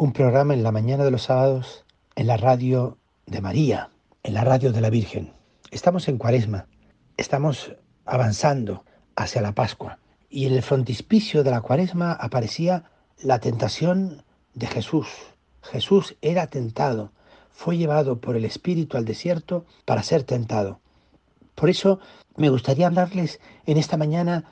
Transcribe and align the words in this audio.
un 0.00 0.12
programa 0.12 0.54
en 0.54 0.62
la 0.62 0.70
mañana 0.70 1.04
de 1.04 1.10
los 1.10 1.24
sábados 1.24 1.84
en 2.14 2.28
la 2.28 2.36
radio 2.36 2.98
de 3.26 3.40
María, 3.40 3.90
en 4.22 4.34
la 4.34 4.44
radio 4.44 4.72
de 4.72 4.80
la 4.80 4.90
Virgen. 4.90 5.32
Estamos 5.72 6.06
en 6.06 6.18
Cuaresma, 6.18 6.68
estamos 7.16 7.74
avanzando 8.06 8.84
hacia 9.16 9.42
la 9.42 9.56
Pascua 9.56 9.98
y 10.30 10.46
en 10.46 10.52
el 10.52 10.62
frontispicio 10.62 11.42
de 11.42 11.50
la 11.50 11.62
Cuaresma 11.62 12.12
aparecía 12.12 12.84
la 13.20 13.40
tentación 13.40 14.22
de 14.54 14.68
Jesús. 14.68 15.08
Jesús 15.62 16.16
era 16.22 16.46
tentado, 16.46 17.10
fue 17.50 17.76
llevado 17.76 18.20
por 18.20 18.36
el 18.36 18.44
Espíritu 18.44 18.98
al 18.98 19.04
desierto 19.04 19.66
para 19.84 20.04
ser 20.04 20.22
tentado. 20.22 20.78
Por 21.56 21.70
eso 21.70 21.98
me 22.36 22.50
gustaría 22.50 22.86
hablarles 22.86 23.40
en 23.66 23.78
esta 23.78 23.96
mañana 23.96 24.44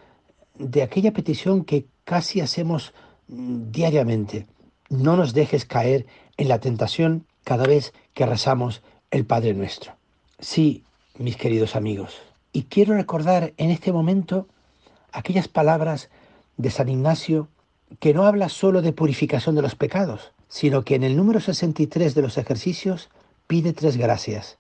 de 0.59 0.83
aquella 0.83 1.13
petición 1.13 1.65
que 1.65 1.87
casi 2.03 2.41
hacemos 2.41 2.95
mm, 3.29 3.71
diariamente. 3.71 4.49
No 4.89 5.17
nos 5.17 5.35
dejes 5.35 5.65
caer 5.65 6.07
en 6.37 6.49
la 6.49 6.61
tentación 6.61 7.27
cada 7.45 7.67
vez 7.67 7.93
que 8.15 8.27
rezamos 8.27 8.83
el 9.11 9.25
Padre 9.25 9.55
nuestro. 9.55 9.93
Sí, 10.39 10.85
mis 11.19 11.37
queridos 11.37 11.77
amigos. 11.77 12.21
Y 12.53 12.65
quiero 12.65 12.95
recordar 12.95 13.53
en 13.57 13.71
este 13.71 13.93
momento 13.93 14.47
aquellas 15.13 15.49
palabras 15.49 16.09
de 16.57 16.71
San 16.71 16.89
Ignacio 16.89 17.49
que 18.01 18.15
no 18.15 18.25
habla 18.25 18.49
solo 18.49 18.83
de 18.83 18.93
purificación 18.93 19.55
de 19.55 19.63
los 19.63 19.75
pecados, 19.75 20.33
sino 20.49 20.85
que 20.85 20.95
en 20.95 21.05
el 21.05 21.17
número 21.17 21.41
63 21.41 22.15
de 22.15 22.23
los 22.23 22.39
ejercicios 22.39 23.09
pide 23.47 23.73
tres 23.73 23.97
gracias, 23.97 24.59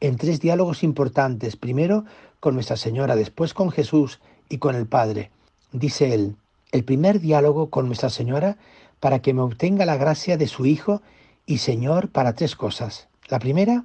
en 0.00 0.16
tres 0.16 0.40
diálogos 0.40 0.82
importantes, 0.82 1.56
primero 1.56 2.04
con 2.40 2.54
Nuestra 2.54 2.76
Señora, 2.76 3.16
después 3.16 3.54
con 3.54 3.70
Jesús 3.70 4.20
y 4.48 4.58
con 4.58 4.74
el 4.74 4.86
Padre, 4.86 5.30
dice 5.72 6.14
él, 6.14 6.36
el 6.72 6.84
primer 6.84 7.20
diálogo 7.20 7.70
con 7.70 7.86
Nuestra 7.86 8.10
Señora 8.10 8.58
para 9.00 9.20
que 9.20 9.34
me 9.34 9.42
obtenga 9.42 9.86
la 9.86 9.96
gracia 9.96 10.36
de 10.36 10.48
su 10.48 10.66
Hijo 10.66 11.02
y 11.44 11.58
Señor 11.58 12.10
para 12.10 12.34
tres 12.34 12.56
cosas. 12.56 13.08
La 13.28 13.38
primera, 13.38 13.84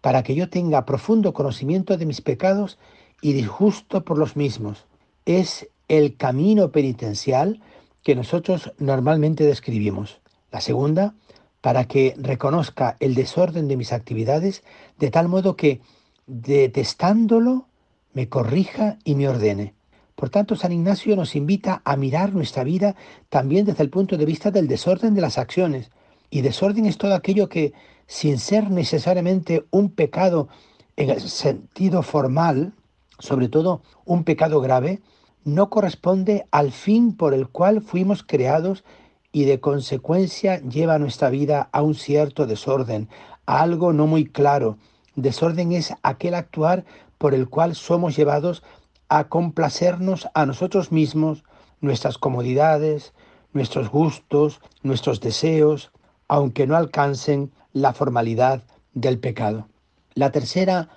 para 0.00 0.22
que 0.22 0.34
yo 0.34 0.48
tenga 0.48 0.84
profundo 0.84 1.32
conocimiento 1.32 1.96
de 1.96 2.06
mis 2.06 2.20
pecados 2.20 2.78
y 3.20 3.32
disgusto 3.32 4.04
por 4.04 4.18
los 4.18 4.36
mismos. 4.36 4.86
Es 5.24 5.68
el 5.88 6.16
camino 6.16 6.70
penitencial 6.70 7.60
que 8.02 8.14
nosotros 8.14 8.72
normalmente 8.78 9.44
describimos. 9.44 10.20
La 10.50 10.60
segunda, 10.60 11.14
para 11.60 11.84
que 11.86 12.14
reconozca 12.16 12.96
el 13.00 13.14
desorden 13.14 13.68
de 13.68 13.76
mis 13.76 13.92
actividades 13.92 14.62
de 14.98 15.10
tal 15.10 15.28
modo 15.28 15.56
que, 15.56 15.80
detestándolo, 16.26 17.66
me 18.12 18.28
corrija 18.28 18.98
y 19.04 19.14
me 19.14 19.28
ordene. 19.28 19.74
Por 20.18 20.30
tanto, 20.30 20.56
San 20.56 20.72
Ignacio 20.72 21.14
nos 21.14 21.36
invita 21.36 21.80
a 21.84 21.94
mirar 21.94 22.34
nuestra 22.34 22.64
vida 22.64 22.96
también 23.28 23.64
desde 23.64 23.84
el 23.84 23.88
punto 23.88 24.16
de 24.16 24.24
vista 24.24 24.50
del 24.50 24.66
desorden 24.66 25.14
de 25.14 25.20
las 25.20 25.38
acciones. 25.38 25.92
Y 26.28 26.40
desorden 26.40 26.86
es 26.86 26.98
todo 26.98 27.14
aquello 27.14 27.48
que, 27.48 27.72
sin 28.08 28.40
ser 28.40 28.68
necesariamente 28.68 29.64
un 29.70 29.90
pecado 29.90 30.48
en 30.96 31.10
el 31.10 31.20
sentido 31.20 32.02
formal, 32.02 32.72
sobre 33.20 33.48
todo 33.48 33.82
un 34.04 34.24
pecado 34.24 34.60
grave, 34.60 35.02
no 35.44 35.70
corresponde 35.70 36.48
al 36.50 36.72
fin 36.72 37.16
por 37.16 37.32
el 37.32 37.46
cual 37.46 37.80
fuimos 37.80 38.24
creados 38.24 38.82
y 39.30 39.44
de 39.44 39.60
consecuencia 39.60 40.60
lleva 40.62 40.98
nuestra 40.98 41.30
vida 41.30 41.68
a 41.70 41.82
un 41.82 41.94
cierto 41.94 42.44
desorden, 42.48 43.08
a 43.46 43.60
algo 43.60 43.92
no 43.92 44.08
muy 44.08 44.24
claro. 44.24 44.78
Desorden 45.14 45.70
es 45.70 45.94
aquel 46.02 46.34
actuar 46.34 46.84
por 47.18 47.34
el 47.34 47.48
cual 47.48 47.76
somos 47.76 48.16
llevados 48.16 48.64
a 49.08 49.28
complacernos 49.28 50.28
a 50.34 50.46
nosotros 50.46 50.92
mismos, 50.92 51.44
nuestras 51.80 52.18
comodidades, 52.18 53.12
nuestros 53.52 53.90
gustos, 53.90 54.60
nuestros 54.82 55.20
deseos, 55.20 55.90
aunque 56.28 56.66
no 56.66 56.76
alcancen 56.76 57.50
la 57.72 57.92
formalidad 57.92 58.62
del 58.94 59.18
pecado. 59.18 59.68
La 60.14 60.30
tercera 60.30 60.88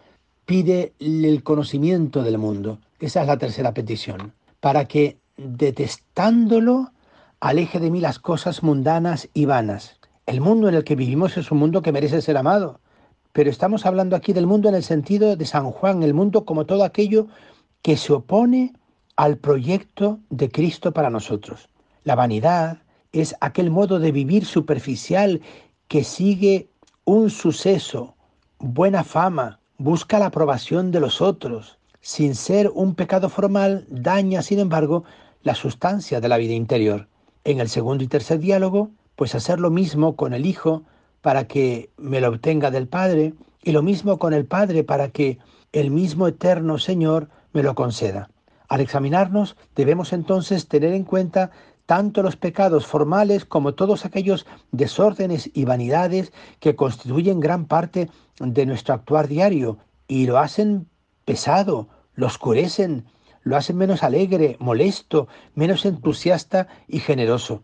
pide 0.45 0.93
el 0.99 1.43
conocimiento 1.43 2.23
del 2.23 2.37
mundo. 2.37 2.79
Esa 2.99 3.21
es 3.21 3.27
la 3.27 3.37
tercera 3.37 3.73
petición. 3.73 4.33
Para 4.59 4.85
que, 4.85 5.17
detestándolo, 5.37 6.91
aleje 7.39 7.79
de 7.79 7.91
mí 7.91 8.01
las 8.01 8.19
cosas 8.19 8.63
mundanas 8.63 9.29
y 9.33 9.45
vanas. 9.45 9.97
El 10.25 10.41
mundo 10.41 10.69
en 10.69 10.75
el 10.75 10.83
que 10.83 10.95
vivimos 10.95 11.37
es 11.37 11.51
un 11.51 11.59
mundo 11.59 11.81
que 11.81 11.91
merece 11.91 12.21
ser 12.21 12.37
amado. 12.37 12.79
Pero 13.33 13.49
estamos 13.49 13.85
hablando 13.85 14.15
aquí 14.15 14.33
del 14.33 14.45
mundo 14.45 14.67
en 14.67 14.75
el 14.75 14.83
sentido 14.83 15.35
de 15.35 15.45
San 15.45 15.71
Juan, 15.71 16.03
el 16.03 16.13
mundo 16.13 16.45
como 16.45 16.65
todo 16.65 16.83
aquello 16.83 17.27
que 17.81 17.97
se 17.97 18.13
opone 18.13 18.73
al 19.15 19.37
proyecto 19.37 20.19
de 20.29 20.49
Cristo 20.49 20.91
para 20.91 21.09
nosotros. 21.09 21.69
La 22.03 22.15
vanidad 22.15 22.79
es 23.11 23.35
aquel 23.41 23.69
modo 23.69 23.99
de 23.99 24.11
vivir 24.11 24.45
superficial 24.45 25.41
que 25.87 26.03
sigue 26.03 26.69
un 27.05 27.29
suceso, 27.29 28.15
buena 28.59 29.03
fama, 29.03 29.59
busca 29.77 30.19
la 30.19 30.27
aprobación 30.27 30.91
de 30.91 30.99
los 30.99 31.21
otros. 31.21 31.77
Sin 31.99 32.35
ser 32.35 32.71
un 32.73 32.95
pecado 32.95 33.29
formal, 33.29 33.85
daña, 33.89 34.41
sin 34.41 34.59
embargo, 34.59 35.03
la 35.43 35.55
sustancia 35.55 36.21
de 36.21 36.29
la 36.29 36.37
vida 36.37 36.53
interior. 36.53 37.07
En 37.43 37.59
el 37.59 37.69
segundo 37.69 38.03
y 38.03 38.07
tercer 38.07 38.39
diálogo, 38.39 38.91
pues 39.15 39.35
hacer 39.35 39.59
lo 39.59 39.69
mismo 39.69 40.15
con 40.15 40.33
el 40.33 40.45
Hijo 40.45 40.83
para 41.21 41.47
que 41.47 41.89
me 41.97 42.21
lo 42.21 42.29
obtenga 42.29 42.71
del 42.71 42.87
Padre, 42.87 43.33
y 43.63 43.71
lo 43.71 43.83
mismo 43.83 44.17
con 44.17 44.33
el 44.33 44.45
Padre 44.45 44.83
para 44.83 45.09
que 45.09 45.37
el 45.71 45.91
mismo 45.91 46.27
eterno 46.27 46.79
Señor 46.79 47.29
me 47.53 47.63
lo 47.63 47.75
conceda. 47.75 48.29
Al 48.67 48.81
examinarnos 48.81 49.57
debemos 49.75 50.13
entonces 50.13 50.67
tener 50.67 50.93
en 50.93 51.03
cuenta 51.03 51.51
tanto 51.85 52.23
los 52.23 52.37
pecados 52.37 52.85
formales 52.85 53.43
como 53.43 53.73
todos 53.73 54.05
aquellos 54.05 54.45
desórdenes 54.71 55.49
y 55.53 55.65
vanidades 55.65 56.31
que 56.59 56.75
constituyen 56.75 57.41
gran 57.41 57.65
parte 57.65 58.09
de 58.39 58.65
nuestro 58.65 58.93
actuar 58.93 59.27
diario 59.27 59.77
y 60.07 60.25
lo 60.25 60.37
hacen 60.37 60.87
pesado, 61.25 61.89
lo 62.13 62.27
oscurecen, 62.27 63.05
lo 63.43 63.57
hacen 63.57 63.77
menos 63.77 64.03
alegre, 64.03 64.55
molesto, 64.59 65.27
menos 65.53 65.85
entusiasta 65.85 66.67
y 66.87 66.99
generoso. 66.99 67.63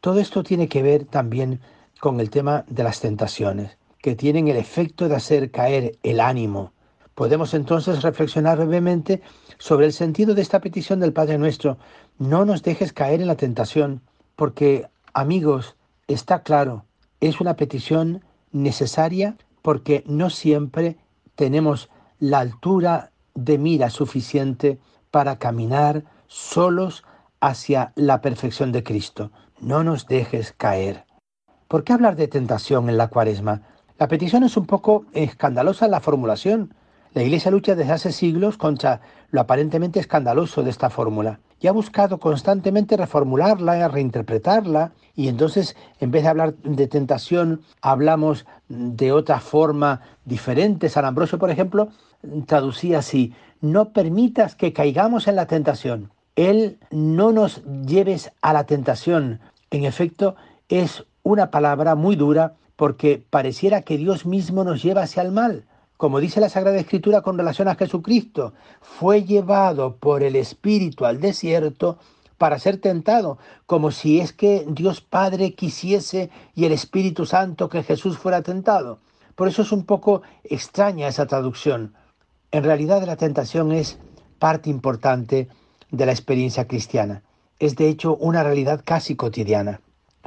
Todo 0.00 0.20
esto 0.20 0.42
tiene 0.42 0.68
que 0.68 0.82
ver 0.82 1.04
también 1.06 1.60
con 1.98 2.20
el 2.20 2.30
tema 2.30 2.64
de 2.68 2.84
las 2.84 3.00
tentaciones, 3.00 3.78
que 3.98 4.14
tienen 4.14 4.48
el 4.48 4.56
efecto 4.56 5.08
de 5.08 5.16
hacer 5.16 5.50
caer 5.50 5.98
el 6.02 6.20
ánimo, 6.20 6.74
Podemos 7.14 7.54
entonces 7.54 8.02
reflexionar 8.02 8.58
brevemente 8.58 9.22
sobre 9.58 9.86
el 9.86 9.92
sentido 9.92 10.34
de 10.34 10.42
esta 10.42 10.60
petición 10.60 11.00
del 11.00 11.12
Padre 11.12 11.38
nuestro. 11.38 11.78
No 12.18 12.44
nos 12.44 12.62
dejes 12.62 12.92
caer 12.92 13.20
en 13.20 13.28
la 13.28 13.36
tentación, 13.36 14.00
porque, 14.36 14.88
amigos, 15.12 15.76
está 16.08 16.42
claro, 16.42 16.84
es 17.20 17.40
una 17.40 17.54
petición 17.56 18.24
necesaria 18.52 19.36
porque 19.62 20.04
no 20.06 20.30
siempre 20.30 20.98
tenemos 21.36 21.88
la 22.18 22.40
altura 22.40 23.10
de 23.34 23.58
mira 23.58 23.90
suficiente 23.90 24.78
para 25.10 25.38
caminar 25.38 26.04
solos 26.26 27.04
hacia 27.40 27.92
la 27.94 28.20
perfección 28.20 28.72
de 28.72 28.82
Cristo. 28.82 29.30
No 29.60 29.84
nos 29.84 30.06
dejes 30.06 30.52
caer. 30.52 31.04
¿Por 31.68 31.84
qué 31.84 31.92
hablar 31.92 32.16
de 32.16 32.28
tentación 32.28 32.88
en 32.88 32.96
la 32.96 33.08
cuaresma? 33.08 33.62
La 33.98 34.08
petición 34.08 34.42
es 34.42 34.56
un 34.56 34.66
poco 34.66 35.06
escandalosa 35.12 35.88
la 35.88 36.00
formulación. 36.00 36.74
La 37.14 37.22
Iglesia 37.22 37.52
lucha 37.52 37.76
desde 37.76 37.92
hace 37.92 38.10
siglos 38.10 38.56
contra 38.56 39.00
lo 39.30 39.40
aparentemente 39.40 40.00
escandaloso 40.00 40.64
de 40.64 40.70
esta 40.70 40.90
fórmula 40.90 41.38
y 41.60 41.68
ha 41.68 41.72
buscado 41.72 42.18
constantemente 42.18 42.96
reformularla, 42.96 43.86
reinterpretarla 43.86 44.90
y 45.14 45.28
entonces 45.28 45.76
en 46.00 46.10
vez 46.10 46.24
de 46.24 46.30
hablar 46.30 46.54
de 46.56 46.88
tentación 46.88 47.60
hablamos 47.80 48.46
de 48.68 49.12
otra 49.12 49.38
forma 49.38 50.00
diferente. 50.24 50.88
San 50.88 51.04
Ambrosio, 51.04 51.38
por 51.38 51.50
ejemplo, 51.50 51.90
traducía 52.46 52.98
así, 52.98 53.32
no 53.60 53.90
permitas 53.90 54.56
que 54.56 54.72
caigamos 54.72 55.28
en 55.28 55.36
la 55.36 55.46
tentación. 55.46 56.10
Él 56.34 56.80
no 56.90 57.30
nos 57.30 57.62
lleves 57.86 58.32
a 58.42 58.52
la 58.52 58.64
tentación. 58.64 59.38
En 59.70 59.84
efecto, 59.84 60.34
es 60.68 61.04
una 61.22 61.52
palabra 61.52 61.94
muy 61.94 62.16
dura 62.16 62.54
porque 62.74 63.24
pareciera 63.30 63.82
que 63.82 63.98
Dios 63.98 64.26
mismo 64.26 64.64
nos 64.64 64.82
lleva 64.82 65.02
hacia 65.02 65.22
el 65.22 65.30
mal 65.30 65.64
como 66.04 66.20
dice 66.20 66.38
la 66.38 66.50
Sagrada 66.50 66.76
Escritura 66.76 67.22
con 67.22 67.38
relación 67.38 67.66
a 67.66 67.76
Jesucristo, 67.76 68.52
fue 68.82 69.24
llevado 69.24 69.96
por 69.96 70.22
el 70.22 70.36
Espíritu 70.36 71.06
al 71.06 71.18
desierto 71.18 71.96
para 72.36 72.58
ser 72.58 72.76
tentado, 72.76 73.38
como 73.64 73.90
si 73.90 74.20
es 74.20 74.34
que 74.34 74.66
Dios 74.68 75.00
Padre 75.00 75.54
quisiese 75.54 76.28
y 76.54 76.66
el 76.66 76.72
Espíritu 76.72 77.24
Santo 77.24 77.70
que 77.70 77.82
Jesús 77.82 78.18
fuera 78.18 78.42
tentado. 78.42 78.98
Por 79.34 79.48
eso 79.48 79.62
es 79.62 79.72
un 79.72 79.86
poco 79.86 80.20
extraña 80.44 81.08
esa 81.08 81.24
traducción. 81.24 81.94
En 82.50 82.64
realidad 82.64 83.02
la 83.06 83.16
tentación 83.16 83.72
es 83.72 83.96
parte 84.38 84.68
importante 84.68 85.48
de 85.90 86.04
la 86.04 86.12
experiencia 86.12 86.68
cristiana. 86.68 87.22
Es 87.58 87.76
de 87.76 87.88
hecho 87.88 88.14
una 88.16 88.42
realidad 88.42 88.82
casi 88.84 89.16
cotidiana. 89.16 89.80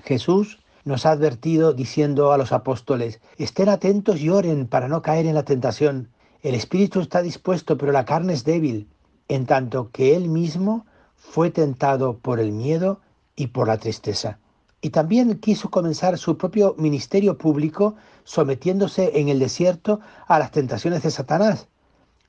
Jesús 0.03 0.57
nos 0.88 1.06
ha 1.06 1.12
advertido 1.12 1.74
diciendo 1.74 2.31
a 2.31 2.38
los 2.38 2.54
apóstoles, 2.54 3.19
estén 3.38 3.68
atentos 3.68 4.22
y 4.22 4.30
oren 4.30 4.68
para 4.68 4.88
no 4.88 5.01
caer 5.01 5.25
en 5.25 5.36
la 5.36 5.44
tentación. 5.44 6.10
El 6.42 6.56
espíritu 6.56 7.01
está 7.01 7.22
dispuesto, 7.22 7.78
pero 7.78 7.92
la 7.92 8.06
carne 8.06 8.31
es 8.31 8.45
débil, 8.45 8.88
en 9.28 9.45
tanto 9.45 9.92
que 9.92 10.16
él 10.16 10.30
mismo 10.30 10.86
fue 11.18 11.51
tentado 11.51 12.19
por 12.19 12.39
el 12.39 12.54
miedo 12.54 13.01
y 13.36 13.48
por 13.48 13.68
la 13.68 13.78
tristeza. 13.78 14.39
Y 14.80 14.92
también 14.92 15.39
quiso 15.39 15.69
comenzar 15.69 16.18
su 16.18 16.38
propio 16.38 16.74
ministerio 16.78 17.38
público 17.38 17.95
sometiéndose 18.24 19.19
en 19.19 19.28
el 19.28 19.39
desierto 19.39 20.00
a 20.25 20.39
las 20.39 20.51
tentaciones 20.51 21.04
de 21.04 21.12
Satanás, 21.12 21.68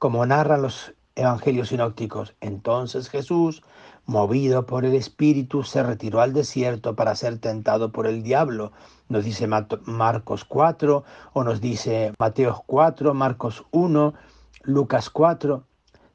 como 0.01 0.27
narran 0.27 0.63
los 0.63 0.95
evangelios 1.15 1.69
sinópticos. 1.69 2.35
Entonces 2.41 3.09
Jesús, 3.09 3.63
movido 4.09 4.65
por 4.65 4.87
el 4.87 4.95
Espíritu, 4.95 5.63
se 5.63 5.83
retiró 5.83 6.23
al 6.23 6.33
desierto 6.33 6.97
para 6.97 7.15
ser 7.15 7.39
tentado 7.39 7.93
por 7.93 8.07
el 8.07 8.23
diablo. 8.23 8.73
Nos 9.11 9.25
dice 9.25 9.47
Marcos 9.47 10.45
4 10.45 11.05
o 11.35 11.45
nos 11.45 11.61
dice 11.61 12.13
Mateo 12.19 12.65
4, 12.67 13.13
Marcos 13.13 13.65
1, 13.71 14.15
Lucas 14.63 15.11
4. 15.11 15.63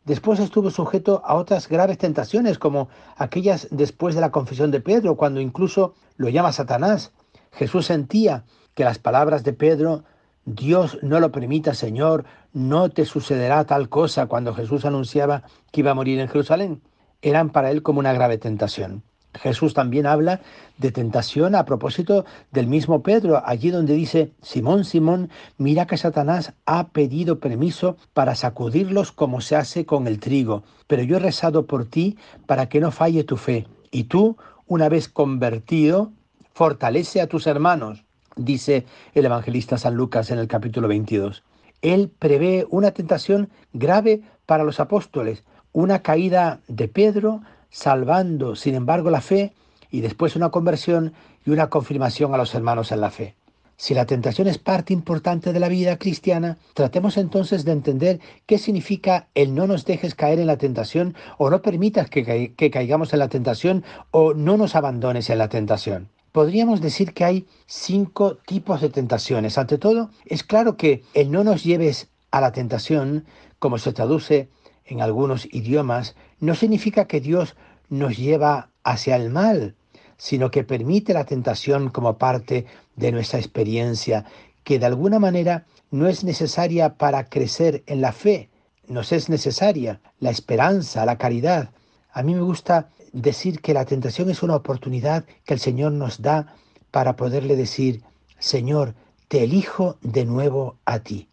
Después 0.05 0.39
estuvo 0.39 0.71
sujeto 0.71 1.21
a 1.23 1.35
otras 1.35 1.69
graves 1.69 1.99
tentaciones, 1.99 2.57
como 2.57 2.89
aquellas 3.15 3.67
después 3.69 4.15
de 4.15 4.21
la 4.21 4.31
confesión 4.31 4.71
de 4.71 4.81
Pedro, 4.81 5.15
cuando 5.15 5.39
incluso 5.39 5.93
lo 6.17 6.29
llama 6.29 6.51
Satanás. 6.51 7.13
Jesús 7.51 7.85
sentía 7.85 8.43
que 8.73 8.83
las 8.83 8.97
palabras 8.97 9.43
de 9.43 9.53
Pedro, 9.53 10.03
Dios 10.45 10.97
no 11.03 11.19
lo 11.19 11.31
permita, 11.31 11.75
Señor, 11.75 12.25
no 12.53 12.89
te 12.89 13.05
sucederá 13.05 13.65
tal 13.65 13.87
cosa 13.87 14.25
cuando 14.25 14.55
Jesús 14.55 14.83
anunciaba 14.83 15.43
que 15.71 15.81
iba 15.81 15.91
a 15.91 15.95
morir 15.95 16.19
en 16.19 16.27
Jerusalén, 16.27 16.81
eran 17.23 17.49
para 17.49 17.71
él 17.71 17.81
como 17.81 17.99
una 17.99 18.13
grave 18.13 18.37
tentación. 18.37 19.01
Jesús 19.33 19.73
también 19.73 20.05
habla 20.05 20.41
de 20.77 20.91
tentación 20.91 21.55
a 21.55 21.65
propósito 21.65 22.25
del 22.51 22.67
mismo 22.67 23.01
Pedro, 23.01 23.41
allí 23.43 23.71
donde 23.71 23.95
dice, 23.95 24.31
Simón, 24.41 24.85
Simón, 24.85 25.29
mira 25.57 25.87
que 25.87 25.97
Satanás 25.97 26.53
ha 26.65 26.89
pedido 26.89 27.39
permiso 27.39 27.97
para 28.13 28.35
sacudirlos 28.35 29.11
como 29.11 29.41
se 29.41 29.55
hace 29.55 29.85
con 29.85 30.07
el 30.07 30.19
trigo, 30.19 30.63
pero 30.85 31.01
yo 31.01 31.17
he 31.17 31.19
rezado 31.19 31.65
por 31.65 31.85
ti 31.85 32.17
para 32.45 32.69
que 32.69 32.79
no 32.79 32.91
falle 32.91 33.23
tu 33.23 33.37
fe, 33.37 33.65
y 33.89 34.03
tú, 34.03 34.37
una 34.67 34.87
vez 34.87 35.09
convertido, 35.09 36.11
fortalece 36.53 37.19
a 37.19 37.27
tus 37.27 37.47
hermanos, 37.47 38.05
dice 38.35 38.85
el 39.13 39.25
evangelista 39.25 39.77
San 39.77 39.95
Lucas 39.95 40.29
en 40.29 40.37
el 40.37 40.47
capítulo 40.47 40.87
22. 40.87 41.43
Él 41.81 42.11
prevé 42.17 42.65
una 42.69 42.91
tentación 42.91 43.49
grave 43.73 44.21
para 44.45 44.63
los 44.63 44.79
apóstoles, 44.79 45.43
una 45.73 45.99
caída 45.99 46.61
de 46.67 46.87
Pedro, 46.87 47.41
salvando, 47.69 48.55
sin 48.55 48.75
embargo, 48.75 49.09
la 49.09 49.21
fe 49.21 49.53
y 49.91 50.01
después 50.01 50.35
una 50.35 50.49
conversión 50.49 51.13
y 51.45 51.49
una 51.49 51.69
confirmación 51.69 52.33
a 52.33 52.37
los 52.37 52.55
hermanos 52.55 52.91
en 52.91 53.01
la 53.01 53.11
fe. 53.11 53.35
Si 53.75 53.93
la 53.93 54.05
tentación 54.05 54.47
es 54.47 54.59
parte 54.59 54.93
importante 54.93 55.51
de 55.51 55.59
la 55.59 55.67
vida 55.67 55.97
cristiana, 55.97 56.57
tratemos 56.73 57.17
entonces 57.17 57.65
de 57.65 57.71
entender 57.71 58.19
qué 58.45 58.57
significa 58.59 59.27
el 59.33 59.55
no 59.55 59.67
nos 59.67 59.83
dejes 59.83 60.15
caer 60.15 60.39
en 60.39 60.47
la 60.47 60.57
tentación 60.57 61.15
o 61.37 61.49
no 61.49 61.61
permitas 61.61 62.09
que, 62.09 62.53
que, 62.55 62.71
caigamos 62.71 63.11
en 63.13 63.19
la 63.19 63.27
tentación 63.29 63.83
o 64.11 64.33
no 64.33 64.57
nos 64.57 64.75
abandones 64.75 65.29
en 65.29 65.39
la 65.39 65.49
tentación. 65.49 66.09
Podríamos 66.31 66.81
decir 66.81 67.13
que 67.13 67.25
hay 67.25 67.47
cinco 67.65 68.37
tipos 68.45 68.79
de 68.79 68.89
tentaciones. 68.89 69.57
Ante 69.57 69.77
todo, 69.77 70.11
es 70.25 70.43
claro 70.43 70.77
que 70.77 71.03
el 71.13 71.31
no 71.31 71.43
nos 71.43 71.63
lleves 71.63 72.07
a 72.31 72.41
la 72.41 72.51
tentación, 72.51 73.25
como 73.59 73.79
se 73.79 73.93
traduce 73.93 74.49
en 74.85 75.01
algunos 75.01 75.45
idiomas, 75.51 76.15
no 76.39 76.55
significa 76.55 77.05
que 77.05 77.21
Dios 77.21 77.55
nos 77.89 78.17
lleva 78.17 78.69
hacia 78.83 79.15
el 79.15 79.29
mal, 79.29 79.75
sino 80.17 80.51
que 80.51 80.63
permite 80.63 81.13
la 81.13 81.25
tentación 81.25 81.89
como 81.89 82.17
parte 82.17 82.65
de 82.95 83.11
nuestra 83.11 83.39
experiencia, 83.39 84.25
que 84.63 84.79
de 84.79 84.85
alguna 84.85 85.19
manera 85.19 85.65
no 85.91 86.07
es 86.07 86.23
necesaria 86.23 86.95
para 86.95 87.25
crecer 87.25 87.83
en 87.87 88.01
la 88.01 88.11
fe, 88.11 88.49
nos 88.87 89.11
es 89.11 89.29
necesaria 89.29 90.01
la 90.19 90.29
esperanza, 90.29 91.05
la 91.05 91.17
caridad. 91.17 91.71
A 92.11 92.23
mí 92.23 92.33
me 92.33 92.41
gusta 92.41 92.89
decir 93.11 93.61
que 93.61 93.73
la 93.73 93.85
tentación 93.85 94.29
es 94.29 94.43
una 94.43 94.55
oportunidad 94.55 95.25
que 95.45 95.53
el 95.53 95.59
Señor 95.59 95.91
nos 95.91 96.21
da 96.21 96.55
para 96.91 97.15
poderle 97.15 97.55
decir, 97.55 98.01
Señor, 98.39 98.95
te 99.27 99.43
elijo 99.43 99.97
de 100.01 100.25
nuevo 100.25 100.77
a 100.85 100.99
ti. 100.99 101.27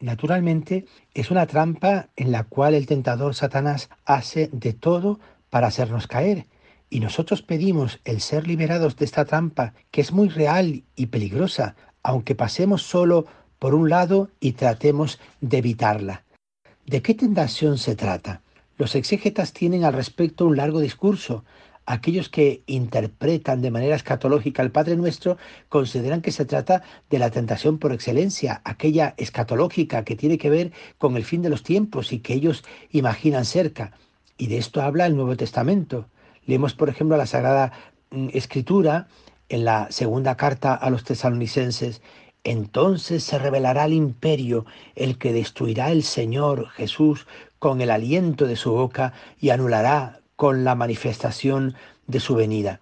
Naturalmente, 0.00 0.86
es 1.12 1.30
una 1.30 1.46
trampa 1.46 2.08
en 2.16 2.30
la 2.30 2.44
cual 2.44 2.74
el 2.74 2.86
tentador 2.86 3.34
Satanás 3.34 3.90
hace 4.04 4.48
de 4.52 4.72
todo 4.72 5.18
para 5.50 5.66
hacernos 5.66 6.06
caer. 6.06 6.46
Y 6.90 7.00
nosotros 7.00 7.42
pedimos 7.42 8.00
el 8.04 8.20
ser 8.20 8.46
liberados 8.46 8.96
de 8.96 9.04
esta 9.04 9.24
trampa, 9.24 9.74
que 9.90 10.00
es 10.00 10.12
muy 10.12 10.28
real 10.28 10.84
y 10.94 11.06
peligrosa, 11.06 11.74
aunque 12.02 12.34
pasemos 12.34 12.82
solo 12.82 13.26
por 13.58 13.74
un 13.74 13.90
lado 13.90 14.30
y 14.40 14.52
tratemos 14.52 15.18
de 15.40 15.58
evitarla. 15.58 16.24
¿De 16.86 17.02
qué 17.02 17.14
tentación 17.14 17.76
se 17.76 17.96
trata? 17.96 18.42
Los 18.78 18.94
exégetas 18.94 19.52
tienen 19.52 19.84
al 19.84 19.92
respecto 19.92 20.46
un 20.46 20.56
largo 20.56 20.80
discurso, 20.80 21.44
aquellos 21.88 22.28
que 22.28 22.62
interpretan 22.66 23.62
de 23.62 23.70
manera 23.70 23.96
escatológica 23.96 24.62
el 24.62 24.70
Padre 24.70 24.94
Nuestro 24.94 25.38
consideran 25.70 26.20
que 26.20 26.32
se 26.32 26.44
trata 26.44 26.82
de 27.08 27.18
la 27.18 27.30
tentación 27.30 27.78
por 27.78 27.92
excelencia, 27.92 28.60
aquella 28.64 29.14
escatológica 29.16 30.04
que 30.04 30.14
tiene 30.14 30.36
que 30.36 30.50
ver 30.50 30.72
con 30.98 31.16
el 31.16 31.24
fin 31.24 31.40
de 31.40 31.48
los 31.48 31.62
tiempos 31.62 32.12
y 32.12 32.18
que 32.18 32.34
ellos 32.34 32.62
imaginan 32.90 33.46
cerca. 33.46 33.92
Y 34.36 34.48
de 34.48 34.58
esto 34.58 34.82
habla 34.82 35.06
el 35.06 35.16
Nuevo 35.16 35.34
Testamento. 35.38 36.10
Leemos, 36.44 36.74
por 36.74 36.90
ejemplo, 36.90 37.16
la 37.16 37.26
Sagrada 37.26 37.72
mm, 38.10 38.28
Escritura 38.34 39.08
en 39.48 39.64
la 39.64 39.90
segunda 39.90 40.36
carta 40.36 40.74
a 40.74 40.90
los 40.90 41.04
tesalonicenses. 41.04 42.02
Entonces 42.44 43.24
se 43.24 43.38
revelará 43.38 43.86
el 43.86 43.94
imperio, 43.94 44.66
el 44.94 45.16
que 45.16 45.32
destruirá 45.32 45.90
el 45.90 46.02
Señor 46.02 46.68
Jesús 46.68 47.26
con 47.58 47.80
el 47.80 47.90
aliento 47.90 48.46
de 48.46 48.56
su 48.56 48.72
boca 48.72 49.14
y 49.40 49.50
anulará 49.50 50.20
con 50.38 50.62
la 50.62 50.76
manifestación 50.76 51.74
de 52.06 52.20
su 52.20 52.36
venida. 52.36 52.80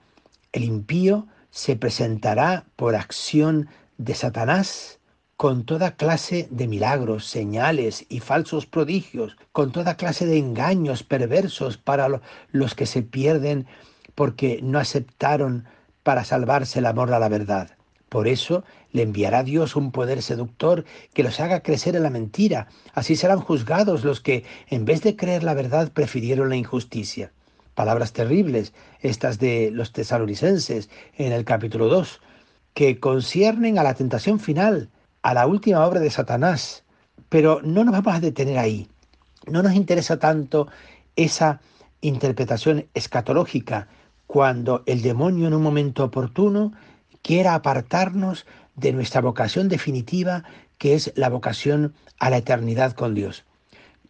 El 0.52 0.62
impío 0.62 1.26
se 1.48 1.74
presentará 1.74 2.66
por 2.76 2.94
acción 2.94 3.70
de 3.96 4.12
Satanás 4.12 5.00
con 5.38 5.64
toda 5.64 5.96
clase 5.96 6.48
de 6.50 6.68
milagros, 6.68 7.24
señales 7.24 8.04
y 8.10 8.20
falsos 8.20 8.66
prodigios, 8.66 9.38
con 9.52 9.72
toda 9.72 9.96
clase 9.96 10.26
de 10.26 10.36
engaños 10.36 11.02
perversos 11.02 11.78
para 11.78 12.20
los 12.52 12.74
que 12.74 12.84
se 12.84 13.00
pierden 13.00 13.66
porque 14.14 14.60
no 14.62 14.78
aceptaron 14.78 15.64
para 16.02 16.24
salvarse 16.24 16.80
el 16.80 16.86
amor 16.86 17.10
a 17.14 17.18
la 17.18 17.30
verdad. 17.30 17.70
Por 18.10 18.28
eso 18.28 18.64
le 18.92 19.00
enviará 19.00 19.44
Dios 19.44 19.76
un 19.76 19.92
poder 19.92 20.20
seductor 20.20 20.84
que 21.14 21.22
los 21.22 21.40
haga 21.40 21.62
crecer 21.62 21.96
en 21.96 22.02
la 22.02 22.10
mentira. 22.10 22.68
Así 22.92 23.16
serán 23.16 23.40
juzgados 23.40 24.04
los 24.04 24.20
que, 24.20 24.44
en 24.68 24.84
vez 24.84 25.00
de 25.00 25.16
creer 25.16 25.42
la 25.42 25.54
verdad, 25.54 25.90
prefirieron 25.90 26.50
la 26.50 26.56
injusticia 26.56 27.32
palabras 27.76 28.12
terribles, 28.12 28.72
estas 29.00 29.38
de 29.38 29.70
los 29.70 29.92
tesalonicenses 29.92 30.90
en 31.16 31.32
el 31.32 31.44
capítulo 31.44 31.86
2, 31.86 32.20
que 32.74 32.98
conciernen 32.98 33.78
a 33.78 33.84
la 33.84 33.94
tentación 33.94 34.40
final, 34.40 34.90
a 35.22 35.34
la 35.34 35.46
última 35.46 35.86
obra 35.86 36.00
de 36.00 36.10
Satanás. 36.10 36.84
Pero 37.28 37.60
no 37.62 37.84
nos 37.84 37.92
vamos 37.92 38.14
a 38.14 38.20
detener 38.20 38.58
ahí. 38.58 38.88
No 39.46 39.62
nos 39.62 39.74
interesa 39.74 40.18
tanto 40.18 40.68
esa 41.14 41.60
interpretación 42.00 42.86
escatológica 42.94 43.88
cuando 44.26 44.82
el 44.86 45.02
demonio 45.02 45.46
en 45.46 45.54
un 45.54 45.62
momento 45.62 46.04
oportuno 46.04 46.72
quiera 47.22 47.54
apartarnos 47.54 48.46
de 48.74 48.92
nuestra 48.92 49.20
vocación 49.20 49.68
definitiva, 49.68 50.44
que 50.78 50.94
es 50.94 51.12
la 51.14 51.28
vocación 51.28 51.94
a 52.18 52.30
la 52.30 52.38
eternidad 52.38 52.92
con 52.92 53.14
Dios. 53.14 53.44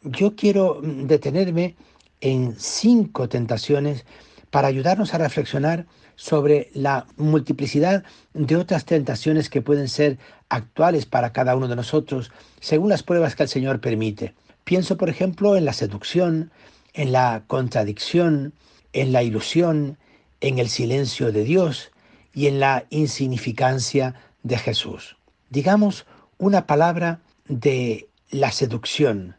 Yo 0.03 0.37
quiero 0.37 0.81
detenerme 0.83 1.75
en 2.21 2.55
cinco 2.59 3.29
tentaciones 3.29 4.05
para 4.51 4.69
ayudarnos 4.69 5.13
a 5.13 5.19
reflexionar 5.19 5.87
sobre 6.17 6.71
la 6.73 7.07
multiplicidad 7.17 8.05
de 8.33 8.57
otras 8.57 8.85
tentaciones 8.85 9.51
que 9.51 9.63
pueden 9.63 9.89
ser 9.89 10.19
actuales 10.49 11.07
para 11.07 11.33
cada 11.33 11.55
uno 11.57 11.69
de 11.69 11.77
nosotros 11.77 12.33
según 12.61 12.89
las 12.89 13.03
pruebas 13.03 13.37
que 13.37 13.43
el 13.43 13.49
Señor 13.49 13.81
permite. 13.81 14.35
Pienso, 14.65 14.97
por 14.97 15.09
ejemplo, 15.09 15.57
en 15.57 15.65
la 15.65 15.73
seducción, 15.73 16.51
en 16.95 17.13
la 17.13 17.45
contradicción, 17.47 18.55
en 18.93 19.13
la 19.13 19.23
ilusión, 19.23 19.99
en 20.41 20.59
el 20.59 20.69
silencio 20.69 21.33
de 21.33 21.45
Dios 21.45 21.91
y 22.33 22.47
en 22.47 22.61
la 22.61 22.87
insignificancia 22.91 24.15
de 24.43 24.59
Jesús. 24.59 25.17
Digamos 25.51 26.07
una 26.39 26.67
palabra 26.67 27.21
de 27.49 28.09
la 28.31 28.51
seducción, 28.53 29.37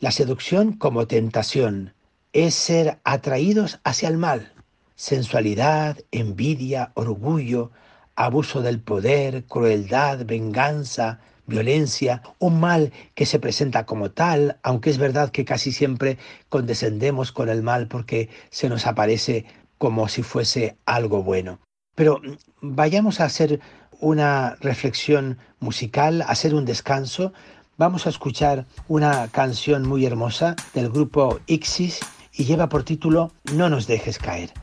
la 0.00 0.10
seducción 0.10 0.72
como 0.72 1.06
tentación, 1.06 1.94
es 2.40 2.54
ser 2.54 2.98
atraídos 3.04 3.80
hacia 3.84 4.08
el 4.08 4.18
mal. 4.18 4.52
sensualidad, 4.96 5.96
envidia, 6.10 6.90
orgullo, 6.94 7.70
abuso 8.16 8.62
del 8.62 8.80
poder, 8.80 9.44
crueldad, 9.44 10.26
venganza, 10.26 11.20
violencia, 11.46 12.22
un 12.40 12.58
mal 12.58 12.92
que 13.14 13.24
se 13.24 13.38
presenta 13.38 13.86
como 13.86 14.10
tal, 14.10 14.58
aunque 14.62 14.90
es 14.90 14.98
verdad 14.98 15.30
que 15.30 15.44
casi 15.44 15.70
siempre 15.70 16.18
condescendemos 16.48 17.30
con 17.30 17.48
el 17.48 17.62
mal 17.62 17.86
porque 17.86 18.28
se 18.50 18.68
nos 18.68 18.86
aparece 18.86 19.46
como 19.78 20.08
si 20.08 20.22
fuese 20.24 20.76
algo 20.84 21.22
bueno. 21.22 21.60
Pero 21.94 22.20
mm, 22.22 22.36
vayamos 22.60 23.20
a 23.20 23.24
hacer 23.24 23.60
una 24.00 24.56
reflexión 24.60 25.38
musical, 25.60 26.22
a 26.22 26.26
hacer 26.26 26.54
un 26.54 26.64
descanso. 26.64 27.32
Vamos 27.76 28.06
a 28.06 28.10
escuchar 28.10 28.66
una 28.88 29.28
canción 29.28 29.86
muy 29.88 30.04
hermosa 30.04 30.56
del 30.74 30.90
grupo 30.90 31.40
Ixis 31.46 32.00
y 32.38 32.44
lleva 32.44 32.70
por 32.70 32.84
título 32.84 33.32
No 33.52 33.68
nos 33.68 33.86
dejes 33.86 34.18
caer. 34.18 34.54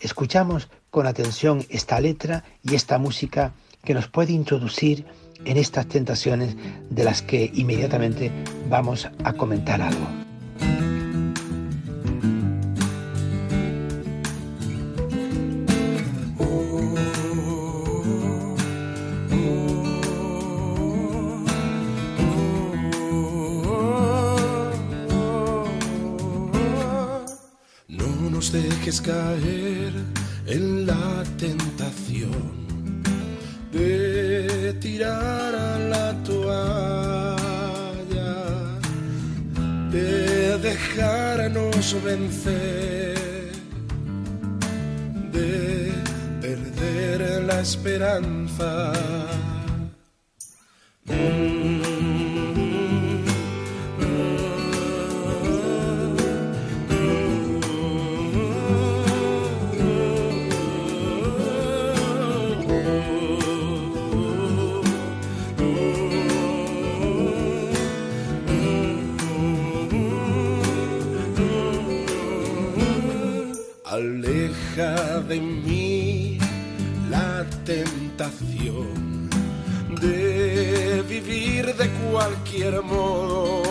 Escuchamos 0.00 0.70
con 0.90 1.06
atención 1.06 1.66
esta 1.68 2.00
letra 2.00 2.44
y 2.62 2.74
esta 2.74 2.96
música 2.98 3.52
que 3.84 3.92
nos 3.92 4.08
puede 4.08 4.32
introducir 4.32 5.04
en 5.44 5.58
estas 5.58 5.86
tentaciones 5.86 6.56
de 6.88 7.04
las 7.04 7.20
que 7.20 7.50
inmediatamente 7.52 8.32
vamos 8.70 9.08
a 9.24 9.32
comentar 9.34 9.82
algo. 9.82 10.25
Aleja 73.96 75.20
de 75.22 75.40
mí 75.40 75.85
de 81.78 81.90
cualquier 82.10 82.82
modo, 82.82 83.62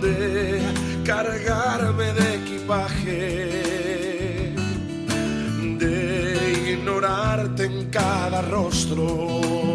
de 0.00 0.60
cargarme 1.04 2.12
de 2.12 2.34
equipaje, 2.36 3.14
de 5.78 6.72
ignorarte 6.72 7.64
en 7.64 7.90
cada 7.90 8.42
rostro. 8.42 9.67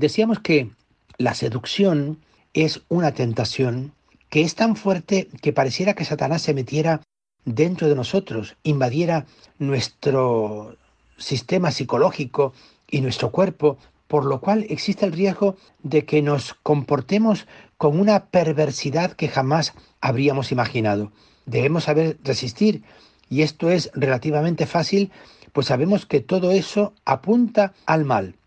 Decíamos 0.00 0.38
que 0.38 0.70
la 1.18 1.34
seducción 1.34 2.20
es 2.54 2.80
una 2.88 3.12
tentación 3.12 3.92
que 4.30 4.40
es 4.40 4.54
tan 4.54 4.74
fuerte 4.74 5.28
que 5.42 5.52
pareciera 5.52 5.92
que 5.92 6.06
Satanás 6.06 6.40
se 6.40 6.54
metiera 6.54 7.02
dentro 7.44 7.86
de 7.86 7.94
nosotros, 7.94 8.56
invadiera 8.62 9.26
nuestro 9.58 10.74
sistema 11.18 11.70
psicológico 11.70 12.54
y 12.90 13.02
nuestro 13.02 13.30
cuerpo, 13.30 13.76
por 14.08 14.24
lo 14.24 14.40
cual 14.40 14.64
existe 14.70 15.04
el 15.04 15.12
riesgo 15.12 15.56
de 15.82 16.06
que 16.06 16.22
nos 16.22 16.54
comportemos 16.54 17.46
con 17.76 18.00
una 18.00 18.24
perversidad 18.30 19.12
que 19.12 19.28
jamás 19.28 19.74
habríamos 20.00 20.50
imaginado. 20.50 21.12
Debemos 21.44 21.84
saber 21.84 22.16
resistir 22.24 22.84
y 23.28 23.42
esto 23.42 23.68
es 23.68 23.90
relativamente 23.92 24.64
fácil, 24.64 25.12
pues 25.52 25.66
sabemos 25.66 26.06
que 26.06 26.20
todo 26.20 26.52
eso 26.52 26.94
apunta 27.04 27.74
al 27.84 28.06
mal. 28.06 28.39